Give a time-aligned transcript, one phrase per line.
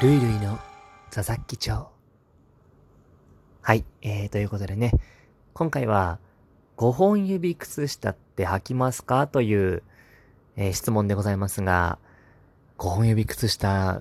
[0.00, 0.58] ルイルイの
[1.10, 1.86] 佐々木町。
[3.60, 4.92] はい、えー、ということでね、
[5.52, 6.18] 今回は、
[6.78, 9.82] 5本指靴下って履きますかという、
[10.56, 11.98] えー、質問でございますが、
[12.78, 14.00] 5本指靴下、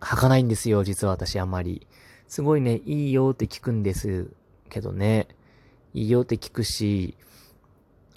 [0.00, 1.86] 履かないんですよ、実は私あまり。
[2.26, 4.30] すごいね、いいよって聞くんです
[4.70, 5.28] けどね。
[5.92, 7.18] いいよって聞くし、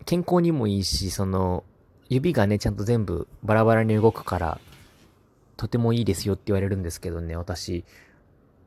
[0.06, 1.66] 健康にもいいし、その、
[2.08, 4.62] 指がね、ちゃんと全部バラバラに動くから、
[5.58, 7.86] とてもいいですよって言われるんですけどね、私、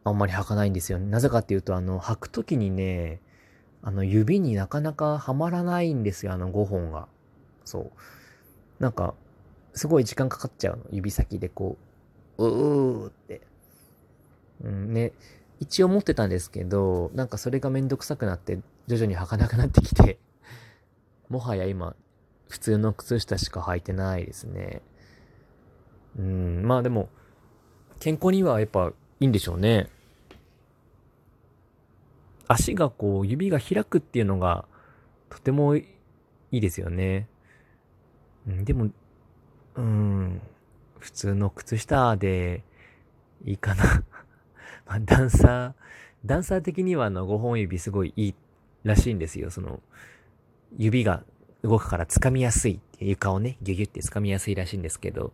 [0.04, 0.98] あんまり履かないんですよ。
[0.98, 3.20] なぜかっていうと、あの、履くときにね、
[3.82, 7.08] あの、指になかなかはまらないんですよ、あの5本が。
[7.64, 8.82] そう。
[8.82, 9.14] なんか、
[9.74, 10.84] すごい時間かかっちゃうの。
[10.90, 11.76] 指先でこ
[12.38, 13.42] う、うーって。
[14.62, 15.12] うんね。
[15.60, 20.18] 一応持ってたんですけど、なんかそれがめんどくさくなって、徐々に履かなくなってきて、
[21.28, 21.94] もはや今、
[22.48, 24.82] 普通の靴下しか履いてないですね。
[26.18, 27.08] うん、まあでも、
[27.98, 29.88] 健康にはやっぱいいんでしょうね。
[32.46, 34.66] 足がこう、指が開くっていうのが、
[35.30, 35.86] とてもい
[36.52, 37.26] いですよね。
[38.46, 38.90] うん、でも、
[39.76, 40.42] うん、
[40.98, 42.62] 普通の靴下で
[43.46, 44.04] いいかな
[44.86, 45.72] まあ、ダンサー、
[46.26, 48.34] ダンサー的にはあの5本指すごいいい
[48.84, 49.50] らしいんですよ。
[49.50, 49.80] その、
[50.76, 51.24] 指が
[51.62, 55.32] 動くから掴みやすいって床をね、ギュギュって掴みやすいらしいんですけど、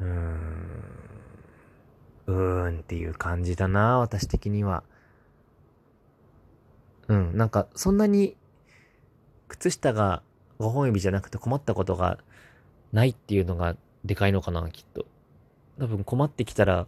[0.00, 0.80] うーん、
[2.26, 4.82] うーんっていう感じだな、私的には。
[7.08, 8.36] うん、なんか、そんなに、
[9.48, 10.22] 靴下が
[10.58, 12.18] 5本指じゃなくて困ったことが
[12.92, 15.06] ないっていうのがでかいのかな、きっと。
[15.78, 16.86] 多分困ってきたら、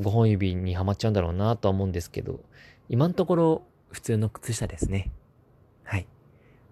[0.00, 2.40] 5本指にはまっちゃうんだろうなとは思うんですけど、
[2.88, 5.10] 今のところ普通の靴下ですね。
[5.84, 6.06] はい。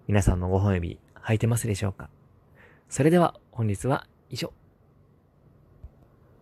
[0.07, 2.09] 皆さんの5本指履いてますでしょうか？
[2.87, 4.53] それでは本日は以上。